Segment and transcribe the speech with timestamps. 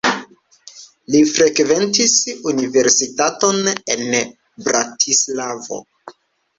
[1.15, 2.17] Li frekventis
[2.53, 5.85] universitaton en Bratislavo.